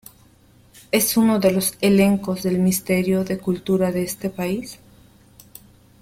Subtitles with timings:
[0.91, 4.79] Es uno de los elencos del Ministerio de Cultura de este país.